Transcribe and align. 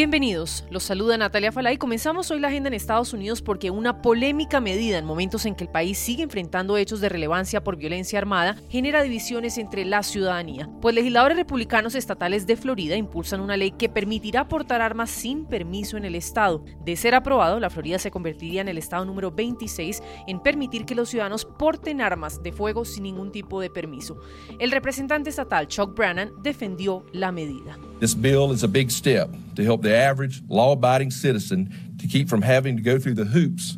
Bienvenidos, 0.00 0.64
los 0.70 0.84
saluda 0.84 1.18
Natalia 1.18 1.52
Falay. 1.52 1.76
Comenzamos 1.76 2.30
hoy 2.30 2.40
la 2.40 2.48
agenda 2.48 2.68
en 2.68 2.72
Estados 2.72 3.12
Unidos 3.12 3.42
porque 3.42 3.70
una 3.70 4.00
polémica 4.00 4.58
medida 4.58 4.96
en 4.96 5.04
momentos 5.04 5.44
en 5.44 5.54
que 5.54 5.64
el 5.64 5.68
país 5.68 5.98
sigue 5.98 6.22
enfrentando 6.22 6.78
hechos 6.78 7.02
de 7.02 7.10
relevancia 7.10 7.62
por 7.62 7.76
violencia 7.76 8.18
armada 8.18 8.56
genera 8.70 9.02
divisiones 9.02 9.58
entre 9.58 9.84
la 9.84 10.02
ciudadanía. 10.02 10.70
Pues 10.80 10.94
legisladores 10.94 11.36
republicanos 11.36 11.94
estatales 11.94 12.46
de 12.46 12.56
Florida 12.56 12.96
impulsan 12.96 13.42
una 13.42 13.58
ley 13.58 13.72
que 13.72 13.90
permitirá 13.90 14.48
portar 14.48 14.80
armas 14.80 15.10
sin 15.10 15.44
permiso 15.44 15.98
en 15.98 16.06
el 16.06 16.14
estado. 16.14 16.64
De 16.82 16.96
ser 16.96 17.14
aprobado, 17.14 17.60
la 17.60 17.68
Florida 17.68 17.98
se 17.98 18.10
convertiría 18.10 18.62
en 18.62 18.68
el 18.68 18.78
estado 18.78 19.04
número 19.04 19.30
26 19.32 20.02
en 20.26 20.40
permitir 20.40 20.86
que 20.86 20.94
los 20.94 21.10
ciudadanos 21.10 21.44
porten 21.44 22.00
armas 22.00 22.42
de 22.42 22.52
fuego 22.52 22.86
sin 22.86 23.02
ningún 23.02 23.32
tipo 23.32 23.60
de 23.60 23.68
permiso. 23.68 24.18
El 24.58 24.70
representante 24.70 25.28
estatal 25.28 25.68
Chuck 25.68 25.94
Brannan 25.94 26.32
defendió 26.42 27.04
la 27.12 27.32
medida. 27.32 27.76
This 28.00 28.14
bill 28.14 28.50
is 28.50 28.62
a 28.62 28.68
big 28.68 28.90
step 28.90 29.28
to 29.56 29.62
help 29.62 29.82
the 29.82 29.94
average 29.94 30.40
law 30.48 30.72
abiding 30.72 31.10
citizen 31.10 31.68
to 31.98 32.06
keep 32.08 32.30
from 32.30 32.40
having 32.40 32.74
to 32.78 32.82
go 32.82 32.98
through 32.98 33.12
the 33.12 33.26
hoops 33.26 33.76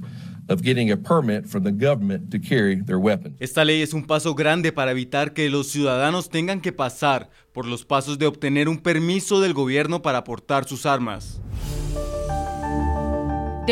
of 0.48 0.62
getting 0.62 0.92
a 0.92 0.96
permit 0.96 1.48
from 1.48 1.64
the 1.64 1.72
government 1.72 2.30
to 2.30 2.38
carry 2.38 2.76
their 2.76 3.00
weapon. 3.00 3.34
Esta 3.40 3.64
ley 3.64 3.82
es 3.82 3.92
un 3.92 4.04
paso 4.04 4.32
grande 4.34 4.70
para 4.70 4.92
evitar 4.92 5.34
que 5.34 5.50
los 5.50 5.72
ciudadanos 5.72 6.28
tengan 6.30 6.60
que 6.60 6.70
pasar 6.70 7.30
por 7.52 7.66
los 7.66 7.84
pasos 7.84 8.16
de 8.16 8.26
obtener 8.26 8.68
un 8.68 8.78
permiso 8.78 9.40
del 9.40 9.54
gobierno 9.54 10.02
para 10.02 10.22
portar 10.22 10.68
sus 10.68 10.86
armas. 10.86 11.40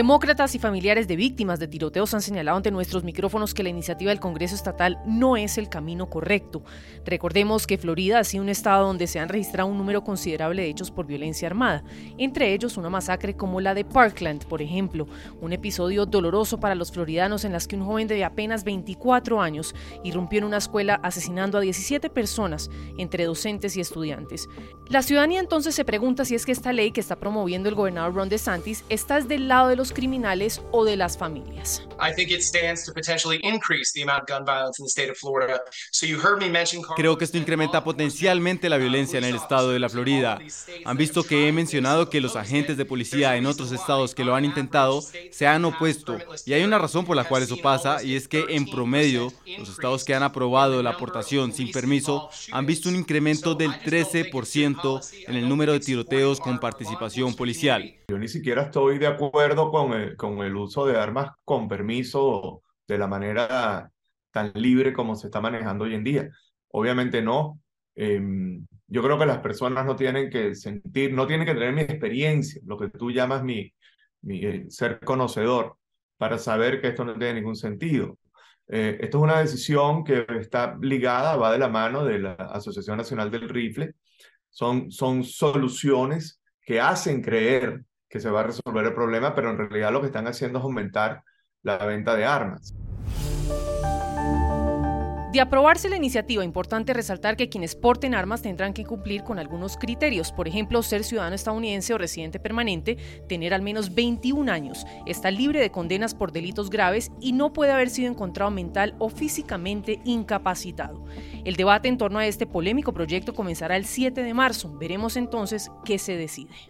Demócratas 0.01 0.55
y 0.55 0.59
familiares 0.59 1.09
de 1.09 1.17
víctimas 1.17 1.61
de 1.61 1.69
tiroteos 1.69 2.15
han 2.15 2.23
señalado 2.23 2.57
ante 2.57 2.71
nuestros 2.71 3.05
micrófonos 3.05 3.53
que 3.53 3.63
la 3.63 3.69
iniciativa 3.69 4.09
del 4.09 4.19
Congreso 4.19 4.55
Estatal 4.55 4.99
no 5.05 5.37
es 5.37 5.59
el 5.59 5.69
camino 5.69 6.09
correcto. 6.09 6.63
Recordemos 7.05 7.67
que 7.67 7.77
Florida 7.77 8.19
ha 8.19 8.25
sido 8.25 8.43
un 8.43 8.49
estado 8.49 8.87
donde 8.87 9.07
se 9.07 9.19
han 9.19 9.29
registrado 9.29 9.69
un 9.69 9.77
número 9.77 10.03
considerable 10.03 10.63
de 10.63 10.71
hechos 10.71 10.91
por 10.91 11.05
violencia 11.05 11.49
armada, 11.49 11.85
entre 12.17 12.55
ellos 12.55 12.79
una 12.79 12.89
masacre 12.89 13.37
como 13.37 13.61
la 13.61 13.75
de 13.75 13.85
Parkland, 13.85 14.47
por 14.47 14.63
ejemplo, 14.63 15.07
un 15.39 15.53
episodio 15.53 16.07
doloroso 16.07 16.59
para 16.59 16.75
los 16.75 16.91
floridanos 16.91 17.45
en 17.45 17.53
las 17.53 17.69
que 17.69 17.77
un 17.77 17.85
joven 17.85 18.09
de 18.09 18.25
apenas 18.25 18.65
24 18.65 19.43
años 19.43 19.75
irrumpió 20.03 20.39
en 20.39 20.45
una 20.45 20.57
escuela 20.57 20.99
asesinando 21.03 21.59
a 21.59 21.61
17 21.61 22.09
personas, 22.09 22.71
entre 22.97 23.27
docentes 23.27 23.77
y 23.77 23.83
estudiantes. 23.83 24.49
La 24.89 25.03
ciudadanía 25.03 25.41
entonces 25.41 25.75
se 25.75 25.85
pregunta 25.85 26.25
si 26.25 26.35
es 26.35 26.47
que 26.47 26.53
esta 26.53 26.73
ley 26.73 26.91
que 26.91 27.03
está 27.03 27.17
promoviendo 27.17 27.69
el 27.69 27.75
gobernador 27.75 28.15
Ron 28.15 28.31
DeSantis 28.31 28.83
está 28.89 29.21
del 29.21 29.47
lado 29.47 29.69
de 29.69 29.77
los 29.77 29.90
criminales 29.93 30.63
o 30.71 30.85
de 30.85 30.97
las 30.97 31.17
familias. 31.17 31.83
Creo 36.97 37.19
que 37.19 37.25
esto 37.25 37.39
incrementa 37.39 37.85
potencialmente 37.85 38.69
la 38.69 38.79
violencia 38.79 39.19
en 39.19 39.25
el 39.25 39.37
estado 39.37 39.71
de 39.71 39.79
la 39.79 39.89
Florida. 39.89 40.39
Han 40.85 40.97
visto 40.97 41.25
que 41.25 41.49
he 41.49 41.53
mencionado 41.53 42.09
que 42.09 42.21
los 42.21 42.37
agentes 42.37 42.77
de 42.77 42.85
policía 42.85 43.37
en 43.37 43.47
otros 43.47 43.73
estados 43.73 44.15
que 44.15 44.25
lo 44.25 44.35
han 44.35 44.45
intentado 44.45 45.03
se 45.31 45.47
han 45.47 45.65
opuesto. 45.65 46.19
y 46.47 46.53
hay 46.53 46.63
una 46.65 46.79
razón 46.79 47.05
por 47.05 47.17
la 47.17 47.25
cual 47.25 47.43
eso 47.43 47.57
pasa 47.59 48.03
y 48.03 48.17
es 48.17 48.29
que 48.29 48.45
en 48.49 48.69
promedio 48.69 49.33
los 49.59 49.69
estados 49.69 50.05
que 50.05 50.15
han 50.15 50.23
aprobado 50.23 50.83
la 50.83 50.91
aportación 50.91 51.53
sin 51.53 51.71
permiso 51.71 52.31
han 52.53 52.67
visto 52.67 52.89
un 52.89 52.97
incremento 52.97 53.55
del 53.55 53.73
13% 53.73 55.27
en 55.27 55.37
el 55.37 55.49
número 55.49 55.73
de 55.73 55.81
tiroteos 55.81 56.41
con 56.41 56.59
participación 56.59 57.35
policial. 57.35 57.95
Yo 58.09 58.19
ni 58.19 58.29
siquiera 58.29 58.63
estoy 58.63 58.99
de 58.99 59.07
acuerdo 59.07 59.70
con 59.71 59.93
el, 59.93 60.17
con 60.17 60.39
el 60.41 60.57
uso 60.57 60.87
de 60.87 60.99
armas 60.99 61.31
con 61.45 61.69
permiso 61.69 62.63
de 62.87 62.99
la 62.99 63.07
manera 63.07 63.91
tan 64.31 64.53
libre 64.55 64.93
como 64.93 65.15
se 65.17 65.29
está 65.29 65.41
manejando 65.41 65.85
hoy 65.85 65.95
en 65.95 66.05
día. 66.05 66.31
Obviamente 66.69 67.23
no. 67.23 67.61
Em, 67.95 68.67
yo 68.87 69.03
creo 69.03 69.19
que 69.19 69.27
las 69.27 69.39
personas 69.39 69.85
no 69.87 69.97
tienen 69.97 70.31
que 70.31 70.55
sentir, 70.55 71.13
no 71.13 71.27
tienen 71.27 71.47
que 71.47 71.55
tener 71.55 71.73
mi 71.73 71.83
experiencia, 71.83 72.61
lo 72.65 72.79
que 72.79 72.89
tú 72.89 73.11
llamas 73.11 73.43
mi, 73.43 73.73
mi 74.23 74.45
eh, 74.45 74.67
ser 74.69 75.01
conocedor, 75.01 75.77
para 76.17 76.39
saber 76.39 76.81
que 76.81 76.89
esto 76.89 77.05
no 77.05 77.15
tiene 77.17 77.35
ningún 77.35 77.57
sentido. 77.57 78.19
Eh, 78.69 78.99
esto 79.01 79.19
es 79.19 79.25
una 79.25 79.41
decisión 79.41 80.05
que 80.05 80.27
está 80.39 80.77
ligada, 80.81 81.37
va 81.37 81.53
de 81.53 81.59
la 81.59 81.69
mano 81.69 82.05
de 82.05 82.21
la 82.21 82.35
Asociación 82.35 82.97
Nacional 82.99 83.31
del 83.31 83.49
Rifle. 83.49 83.95
Son, 84.49 84.91
son 84.91 85.25
soluciones 85.25 86.41
que 86.63 86.81
hacen 86.81 87.23
creer 87.23 87.85
que 88.11 88.21
se 88.21 88.29
va 88.29 88.41
a 88.41 88.45
resolver 88.45 88.85
el 88.85 88.93
problema, 88.93 89.35
pero 89.35 89.51
en 89.51 89.57
realidad 89.57 89.93
lo 89.93 90.01
que 90.01 90.09
están 90.09 90.27
haciendo 90.27 90.59
es 90.59 90.65
aumentar 90.65 91.23
la 91.63 91.79
venta 91.87 92.17
de 92.17 92.25
armas. 92.25 92.75
De 95.33 95.41
aprobarse 95.41 95.89
la 95.89 95.97
iniciativa, 95.97 96.45
importante 96.45 96.93
resaltar 96.93 97.37
que 97.37 97.49
quienes 97.49 97.77
porten 97.77 98.17
armas 98.17 98.43
tendrán 98.43 98.73
que 98.73 98.85
cumplir 98.85 99.23
con 99.23 99.39
algunos 99.39 99.77
criterios, 99.77 100.33
por 100.33 100.49
ejemplo, 100.49 100.83
ser 100.83 101.05
ciudadano 101.05 101.37
estadounidense 101.37 101.95
o 101.95 101.99
residente 101.99 102.41
permanente, 102.41 102.99
tener 103.29 103.55
al 103.55 103.63
menos 103.63 103.95
21 103.95 104.51
años, 104.51 104.85
estar 105.07 105.33
libre 105.33 105.61
de 105.61 105.71
condenas 105.71 106.17
por 106.17 106.33
delitos 106.33 106.69
graves 106.69 107.13
y 107.21 107.33
no 107.33 107.53
puede 107.53 107.71
haber 107.71 107.91
sido 107.91 108.11
encontrado 108.11 108.51
mental 108.51 108.97
o 108.99 109.09
físicamente 109.09 110.01
incapacitado. 110.05 111.05
El 111.45 111.55
debate 111.55 111.87
en 111.87 111.97
torno 111.97 112.19
a 112.19 112.27
este 112.27 112.47
polémico 112.47 112.93
proyecto 112.93 113.33
comenzará 113.33 113.77
el 113.77 113.85
7 113.85 114.25
de 114.25 114.35
marzo. 114.35 114.77
Veremos 114.79 115.17
entonces 115.17 115.71
qué 115.85 116.01
se 116.01 116.17
decide. 116.17 116.70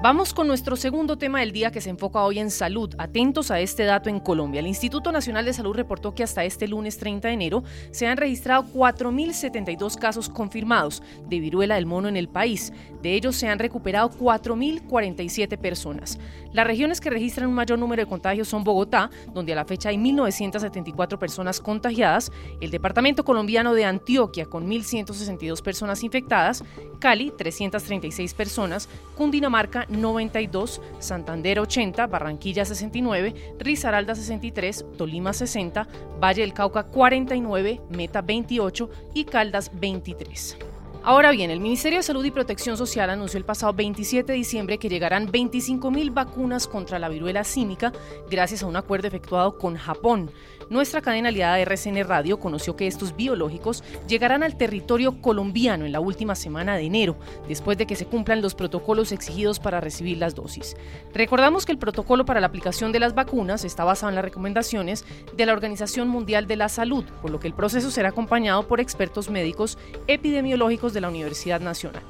Vamos 0.00 0.32
con 0.32 0.46
nuestro 0.46 0.76
segundo 0.76 1.18
tema 1.18 1.40
del 1.40 1.50
día 1.50 1.72
que 1.72 1.80
se 1.80 1.90
enfoca 1.90 2.22
hoy 2.22 2.38
en 2.38 2.52
salud. 2.52 2.94
Atentos 2.98 3.50
a 3.50 3.58
este 3.58 3.82
dato 3.82 4.08
en 4.08 4.20
Colombia. 4.20 4.60
El 4.60 4.68
Instituto 4.68 5.10
Nacional 5.10 5.44
de 5.44 5.52
Salud 5.52 5.74
reportó 5.74 6.14
que 6.14 6.22
hasta 6.22 6.44
este 6.44 6.68
lunes 6.68 6.98
30 6.98 7.26
de 7.26 7.34
enero 7.34 7.64
se 7.90 8.06
han 8.06 8.16
registrado 8.16 8.62
4.072 8.72 9.98
casos 9.98 10.28
confirmados 10.28 11.02
de 11.26 11.40
viruela 11.40 11.74
del 11.74 11.86
mono 11.86 12.06
en 12.06 12.16
el 12.16 12.28
país. 12.28 12.72
De 13.02 13.14
ellos 13.14 13.34
se 13.34 13.48
han 13.48 13.58
recuperado 13.58 14.08
4.047 14.10 15.58
personas. 15.58 16.20
Las 16.52 16.68
regiones 16.68 17.00
que 17.00 17.10
registran 17.10 17.48
un 17.48 17.56
mayor 17.56 17.80
número 17.80 18.00
de 18.00 18.08
contagios 18.08 18.46
son 18.46 18.62
Bogotá, 18.62 19.10
donde 19.34 19.52
a 19.52 19.56
la 19.56 19.64
fecha 19.64 19.88
hay 19.88 19.96
1.974 19.96 21.18
personas 21.18 21.58
contagiadas, 21.58 22.30
el 22.60 22.70
departamento 22.70 23.24
colombiano 23.24 23.74
de 23.74 23.84
Antioquia 23.84 24.46
con 24.46 24.70
1.162 24.70 25.60
personas 25.60 26.04
infectadas, 26.04 26.62
Cali 27.00 27.32
336 27.36 28.32
personas, 28.34 28.88
Cundinamarca 29.16 29.86
92, 29.88 30.80
Santander 30.98 31.60
80, 31.60 32.06
Barranquilla 32.06 32.64
69, 32.64 33.34
Risaralda 33.58 34.14
63, 34.14 34.84
Tolima 34.96 35.32
60, 35.32 35.86
Valle 36.20 36.42
del 36.42 36.52
Cauca 36.54 36.84
49, 36.84 37.80
Meta 37.90 38.22
28 38.22 38.90
y 39.14 39.24
Caldas 39.24 39.70
23. 39.74 40.67
Ahora 41.08 41.30
bien, 41.30 41.50
el 41.50 41.60
Ministerio 41.60 42.00
de 42.00 42.02
Salud 42.02 42.22
y 42.22 42.30
Protección 42.30 42.76
Social 42.76 43.08
anunció 43.08 43.38
el 43.38 43.46
pasado 43.46 43.72
27 43.72 44.30
de 44.30 44.36
diciembre 44.36 44.76
que 44.76 44.90
llegarán 44.90 45.26
25.000 45.26 46.12
vacunas 46.12 46.68
contra 46.68 46.98
la 46.98 47.08
viruela 47.08 47.44
cínica 47.44 47.94
gracias 48.30 48.62
a 48.62 48.66
un 48.66 48.76
acuerdo 48.76 49.08
efectuado 49.08 49.56
con 49.56 49.76
Japón. 49.76 50.30
Nuestra 50.68 51.00
cadena 51.00 51.30
aliada 51.30 51.60
RCN 51.60 52.06
Radio 52.06 52.38
conoció 52.38 52.76
que 52.76 52.86
estos 52.86 53.16
biológicos 53.16 53.82
llegarán 54.06 54.42
al 54.42 54.58
territorio 54.58 55.22
colombiano 55.22 55.86
en 55.86 55.92
la 55.92 56.00
última 56.00 56.34
semana 56.34 56.76
de 56.76 56.82
enero, 56.82 57.16
después 57.48 57.78
de 57.78 57.86
que 57.86 57.96
se 57.96 58.04
cumplan 58.04 58.42
los 58.42 58.54
protocolos 58.54 59.10
exigidos 59.10 59.60
para 59.60 59.80
recibir 59.80 60.18
las 60.18 60.34
dosis. 60.34 60.76
Recordamos 61.14 61.64
que 61.64 61.72
el 61.72 61.78
protocolo 61.78 62.26
para 62.26 62.40
la 62.40 62.48
aplicación 62.48 62.92
de 62.92 63.00
las 63.00 63.14
vacunas 63.14 63.64
está 63.64 63.82
basado 63.82 64.10
en 64.10 64.16
las 64.16 64.24
recomendaciones 64.26 65.06
de 65.34 65.46
la 65.46 65.54
Organización 65.54 66.08
Mundial 66.08 66.46
de 66.46 66.56
la 66.56 66.68
Salud, 66.68 67.06
por 67.22 67.30
lo 67.30 67.40
que 67.40 67.46
el 67.46 67.54
proceso 67.54 67.90
será 67.90 68.10
acompañado 68.10 68.68
por 68.68 68.78
expertos 68.78 69.30
médicos 69.30 69.78
epidemiológicos 70.06 70.92
de 70.92 70.97
la 71.00 71.08
Universidad 71.08 71.60
Nacional. 71.60 72.02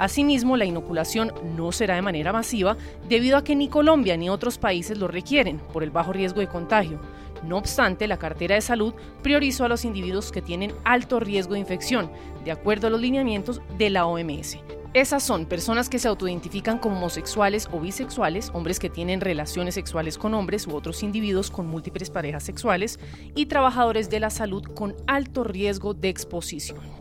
Asimismo, 0.00 0.56
la 0.56 0.64
inoculación 0.64 1.32
no 1.56 1.72
será 1.72 1.94
de 1.94 2.02
manera 2.02 2.32
masiva 2.32 2.78
debido 3.06 3.36
a 3.36 3.44
que 3.44 3.54
ni 3.54 3.68
Colombia 3.68 4.16
ni 4.16 4.30
otros 4.30 4.56
países 4.56 4.96
lo 4.96 5.08
requieren 5.08 5.58
por 5.74 5.82
el 5.82 5.90
bajo 5.90 6.14
riesgo 6.14 6.40
de 6.40 6.46
contagio. 6.46 6.98
No 7.44 7.58
obstante, 7.58 8.06
la 8.06 8.18
cartera 8.18 8.54
de 8.54 8.62
salud 8.62 8.94
priorizó 9.22 9.64
a 9.66 9.68
los 9.68 9.84
individuos 9.84 10.32
que 10.32 10.40
tienen 10.40 10.72
alto 10.84 11.20
riesgo 11.20 11.52
de 11.52 11.60
infección, 11.60 12.10
de 12.44 12.50
acuerdo 12.50 12.86
a 12.86 12.90
los 12.90 13.00
lineamientos 13.00 13.60
de 13.76 13.90
la 13.90 14.06
OMS. 14.06 14.58
Esas 14.92 15.22
son 15.22 15.46
personas 15.46 15.88
que 15.88 16.00
se 16.00 16.08
autoidentifican 16.08 16.78
como 16.78 16.96
homosexuales 16.96 17.68
o 17.70 17.78
bisexuales, 17.78 18.50
hombres 18.54 18.80
que 18.80 18.90
tienen 18.90 19.20
relaciones 19.20 19.74
sexuales 19.74 20.18
con 20.18 20.34
hombres 20.34 20.66
u 20.66 20.74
otros 20.74 21.02
individuos 21.04 21.50
con 21.50 21.68
múltiples 21.68 22.10
parejas 22.10 22.42
sexuales 22.42 22.98
y 23.36 23.46
trabajadores 23.46 24.10
de 24.10 24.18
la 24.18 24.30
salud 24.30 24.64
con 24.64 24.96
alto 25.06 25.44
riesgo 25.44 25.94
de 25.94 26.08
exposición. 26.08 26.99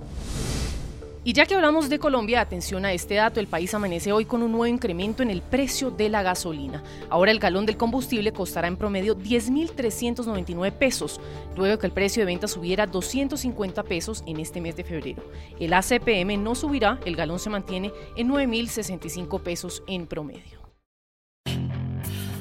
Y 1.21 1.33
ya 1.33 1.45
que 1.45 1.53
hablamos 1.53 1.89
de 1.89 1.99
Colombia, 1.99 2.39
atención 2.39 2.85
a 2.85 2.93
este 2.93 3.15
dato, 3.15 3.41
el 3.41 3.47
país 3.47 3.73
amanece 3.73 4.13
hoy 4.13 4.23
con 4.23 4.41
un 4.41 4.51
nuevo 4.51 4.67
incremento 4.67 5.21
en 5.21 5.29
el 5.29 5.41
precio 5.41 5.91
de 5.91 6.07
la 6.07 6.23
gasolina. 6.23 6.81
Ahora 7.09 7.31
el 7.31 7.39
galón 7.39 7.65
del 7.65 7.75
combustible 7.75 8.31
costará 8.31 8.69
en 8.69 8.77
promedio 8.77 9.17
10.399 9.17 10.71
pesos, 10.71 11.19
luego 11.57 11.77
que 11.77 11.87
el 11.87 11.93
precio 11.93 12.21
de 12.21 12.27
venta 12.27 12.47
subiera 12.47 12.87
250 12.87 13.83
pesos 13.83 14.23
en 14.27 14.39
este 14.39 14.61
mes 14.61 14.77
de 14.77 14.85
febrero. 14.85 15.21
El 15.59 15.73
ACPM 15.73 16.41
no 16.41 16.55
subirá, 16.55 16.99
el 17.03 17.17
galón 17.17 17.39
se 17.39 17.49
mantiene 17.49 17.91
en 18.15 18.29
9.065 18.29 19.41
pesos 19.41 19.83
en 19.87 20.07
promedio. 20.07 20.68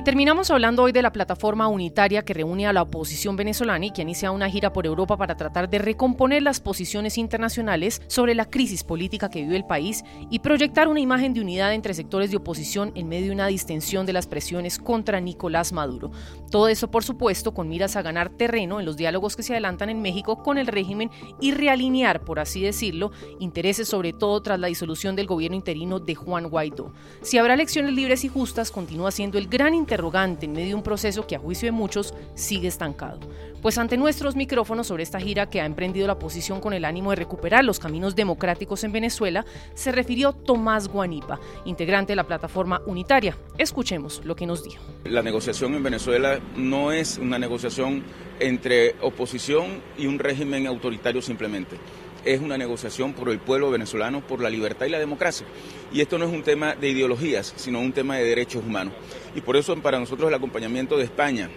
Y 0.00 0.02
terminamos 0.02 0.50
hablando 0.50 0.82
hoy 0.82 0.92
de 0.92 1.02
la 1.02 1.12
plataforma 1.12 1.68
unitaria 1.68 2.24
que 2.24 2.32
reúne 2.32 2.66
a 2.66 2.72
la 2.72 2.80
oposición 2.80 3.36
venezolana 3.36 3.84
y 3.84 3.90
que 3.90 4.00
inicia 4.00 4.30
una 4.30 4.48
gira 4.48 4.72
por 4.72 4.86
Europa 4.86 5.18
para 5.18 5.36
tratar 5.36 5.68
de 5.68 5.78
recomponer 5.78 6.42
las 6.42 6.58
posiciones 6.58 7.18
internacionales 7.18 8.00
sobre 8.06 8.34
la 8.34 8.46
crisis 8.46 8.82
política 8.82 9.28
que 9.28 9.42
vive 9.42 9.56
el 9.56 9.66
país 9.66 10.02
y 10.30 10.38
proyectar 10.38 10.88
una 10.88 11.00
imagen 11.00 11.34
de 11.34 11.42
unidad 11.42 11.74
entre 11.74 11.92
sectores 11.92 12.30
de 12.30 12.38
oposición 12.38 12.92
en 12.94 13.10
medio 13.10 13.26
de 13.26 13.34
una 13.34 13.48
distensión 13.48 14.06
de 14.06 14.14
las 14.14 14.26
presiones 14.26 14.78
contra 14.78 15.20
Nicolás 15.20 15.70
Maduro. 15.74 16.12
Todo 16.50 16.68
eso, 16.68 16.90
por 16.90 17.04
supuesto, 17.04 17.52
con 17.52 17.68
miras 17.68 17.94
a 17.96 18.00
ganar 18.00 18.30
terreno 18.30 18.80
en 18.80 18.86
los 18.86 18.96
diálogos 18.96 19.36
que 19.36 19.42
se 19.42 19.52
adelantan 19.52 19.90
en 19.90 20.00
México 20.00 20.42
con 20.42 20.56
el 20.56 20.66
régimen 20.66 21.10
y 21.42 21.50
realinear, 21.50 22.24
por 22.24 22.40
así 22.40 22.62
decirlo, 22.62 23.12
intereses 23.38 23.86
sobre 23.86 24.14
todo 24.14 24.40
tras 24.40 24.58
la 24.58 24.68
disolución 24.68 25.14
del 25.14 25.26
gobierno 25.26 25.58
interino 25.58 26.00
de 26.00 26.14
Juan 26.14 26.48
Guaidó. 26.48 26.94
Si 27.20 27.36
habrá 27.36 27.52
elecciones 27.52 27.92
libres 27.92 28.24
y 28.24 28.28
justas, 28.28 28.70
continúa 28.70 29.10
siendo 29.10 29.36
el 29.36 29.46
gran 29.46 29.74
interrogante 29.90 30.46
en 30.46 30.52
medio 30.52 30.68
de 30.68 30.74
un 30.76 30.82
proceso 30.84 31.26
que 31.26 31.34
a 31.34 31.40
juicio 31.40 31.66
de 31.66 31.72
muchos 31.72 32.14
sigue 32.34 32.68
estancado. 32.68 33.18
Pues 33.60 33.76
ante 33.76 33.96
nuestros 33.96 34.36
micrófonos 34.36 34.86
sobre 34.86 35.02
esta 35.02 35.18
gira 35.18 35.50
que 35.50 35.60
ha 35.60 35.66
emprendido 35.66 36.06
la 36.06 36.12
oposición 36.12 36.60
con 36.60 36.72
el 36.72 36.84
ánimo 36.84 37.10
de 37.10 37.16
recuperar 37.16 37.64
los 37.64 37.80
caminos 37.80 38.14
democráticos 38.14 38.84
en 38.84 38.92
Venezuela, 38.92 39.44
se 39.74 39.90
refirió 39.90 40.32
Tomás 40.32 40.86
Guanipa, 40.86 41.40
integrante 41.64 42.12
de 42.12 42.16
la 42.16 42.24
plataforma 42.24 42.80
unitaria. 42.86 43.36
Escuchemos 43.58 44.22
lo 44.24 44.36
que 44.36 44.46
nos 44.46 44.62
dijo. 44.62 44.80
La 45.04 45.22
negociación 45.22 45.74
en 45.74 45.82
Venezuela 45.82 46.38
no 46.56 46.92
es 46.92 47.18
una 47.18 47.40
negociación 47.40 48.04
entre 48.38 48.94
oposición 49.02 49.82
y 49.98 50.06
un 50.06 50.20
régimen 50.20 50.68
autoritario 50.68 51.20
simplemente 51.20 51.76
es 52.24 52.40
una 52.40 52.58
negociación 52.58 53.12
por 53.12 53.28
el 53.30 53.38
pueblo 53.38 53.70
venezolano, 53.70 54.20
por 54.20 54.40
la 54.40 54.50
libertad 54.50 54.86
y 54.86 54.90
la 54.90 54.98
democracia. 54.98 55.46
Y 55.92 56.00
esto 56.00 56.18
no 56.18 56.26
es 56.26 56.32
un 56.32 56.42
tema 56.42 56.74
de 56.74 56.88
ideologías, 56.88 57.52
sino 57.56 57.80
un 57.80 57.92
tema 57.92 58.16
de 58.16 58.24
derechos 58.24 58.64
humanos. 58.64 58.94
Y 59.34 59.40
por 59.40 59.56
eso 59.56 59.76
para 59.76 59.98
nosotros 59.98 60.28
el 60.28 60.34
acompañamiento 60.34 60.96
de 60.96 61.04
España, 61.04 61.48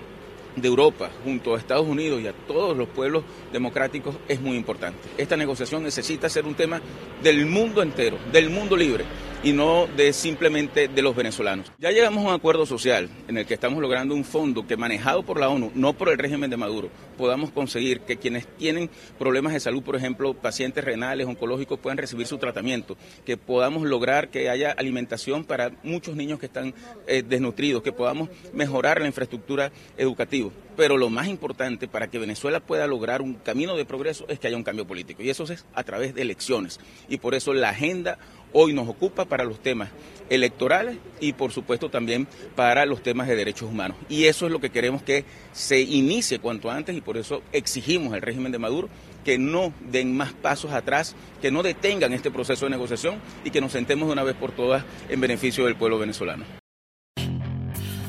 de 0.56 0.68
Europa, 0.68 1.10
junto 1.24 1.56
a 1.56 1.58
Estados 1.58 1.88
Unidos 1.88 2.22
y 2.22 2.28
a 2.28 2.34
todos 2.34 2.78
los 2.78 2.88
pueblos 2.88 3.24
democráticos, 3.52 4.16
es 4.28 4.40
muy 4.40 4.56
importante. 4.56 5.00
Esta 5.18 5.36
negociación 5.36 5.84
necesita 5.84 6.30
ser 6.30 6.46
un 6.46 6.54
tema 6.54 6.82
del 7.22 7.46
mundo 7.46 7.82
entero, 7.82 8.18
del 8.32 8.50
mundo 8.50 8.76
libre 8.76 9.06
y 9.44 9.52
no 9.52 9.88
de 9.88 10.14
simplemente 10.14 10.88
de 10.88 11.02
los 11.02 11.16
venezolanos. 11.16 11.72
Ya 11.78 11.92
llegamos 11.92 12.26
a 12.26 12.30
un 12.30 12.34
acuerdo 12.34 12.66
social 12.66 13.10
en 13.28 13.38
el 13.38 13.46
que 13.46 13.54
estamos 13.54 13.82
logrando 13.82 14.16
un 14.16 14.24
fondo 14.24 14.66
que 14.66 14.78
manejado 14.78 15.24
por 15.24 15.40
la 15.40 15.50
ONU, 15.50 15.72
no 15.76 15.94
por 15.94 16.10
el 16.10 16.18
régimen 16.18 16.50
de 16.50 16.58
Maduro, 16.58 16.90
podamos 17.18 17.52
conseguir 17.52 18.02
que 18.02 18.18
quienes 18.18 18.48
tienen 18.58 18.90
problemas 19.20 19.54
de 19.54 19.60
salud, 19.60 19.84
por 19.84 19.96
ejemplo, 19.96 20.34
pacientes 20.34 20.84
renales, 20.84 21.28
oncológicos, 21.28 21.80
puedan 21.80 21.98
recibir 21.98 22.26
su 22.26 22.38
tratamiento, 22.38 22.96
que 23.26 23.36
podamos 23.36 23.84
lograr 23.84 24.30
que 24.30 24.50
haya 24.50 24.72
alimentación 24.72 25.44
para 25.44 25.72
muchos 25.84 26.16
niños 26.16 26.40
que 26.40 26.46
están 26.46 26.74
eh, 27.08 27.24
desnutridos, 27.28 27.84
que 27.84 27.92
podamos 27.92 28.30
mejorar 28.54 29.02
la 29.02 29.08
infraestructura 29.08 29.72
educativa. 29.98 30.52
Pero 30.76 30.98
lo 30.98 31.10
más 31.10 31.28
importante 31.28 31.88
para 31.88 32.10
que 32.10 32.20
Venezuela 32.20 32.60
pueda 32.60 32.88
lograr 32.88 33.22
un 33.22 33.36
camino 33.36 33.76
de 33.76 33.86
progreso 33.86 34.26
es 34.28 34.40
que 34.40 34.48
haya 34.48 34.58
un 34.58 34.64
cambio 34.64 34.88
político. 34.88 35.22
Y 35.22 35.30
eso 35.30 35.44
es 35.44 35.66
a 35.74 35.84
través 35.84 36.16
de 36.16 36.22
elecciones. 36.22 36.80
Y 37.08 37.18
por 37.18 37.36
eso 37.36 37.54
la 37.54 37.70
agenda 37.70 38.18
hoy 38.54 38.74
nos 38.74 38.88
ocupa 38.88 39.26
para 39.26 39.44
los 39.44 39.60
temas 39.60 39.90
electorales 40.30 40.98
y 41.20 41.34
por 41.34 41.52
supuesto 41.52 41.90
también 41.90 42.28
para 42.56 42.86
los 42.86 43.04
temas 43.04 43.28
de 43.28 43.36
derechos 43.36 43.70
humanos. 43.70 43.98
Y 44.10 44.26
eso 44.26 44.46
es 44.46 44.52
lo 44.52 44.60
que 44.60 44.70
queremos 44.70 45.04
que 45.04 45.26
se 45.52 45.82
inicie 45.82 46.40
cuanto 46.40 46.72
antes 46.72 46.96
y 46.96 47.02
por 47.02 47.18
eso 47.18 47.42
exigimos 47.52 48.14
al 48.14 48.22
régimen 48.22 48.52
de 48.52 48.60
Maduro 48.60 48.90
que 49.26 49.38
no 49.38 49.74
den 49.82 50.16
más 50.16 50.34
pasos 50.34 50.72
atrás, 50.72 51.16
que 51.42 51.52
no 51.52 51.64
detengan 51.64 52.14
este 52.14 52.32
proceso 52.32 52.66
de 52.66 52.72
negociación 52.72 53.20
y 53.44 53.52
que 53.52 53.62
nos 53.62 53.72
sentemos 53.72 54.08
de 54.08 54.14
una 54.14 54.24
vez 54.24 54.36
por 54.36 54.52
todas 54.52 54.84
en 55.10 55.20
beneficio 55.20 55.66
del 55.66 55.76
pueblo 55.76 55.98
venezolano. 55.98 56.63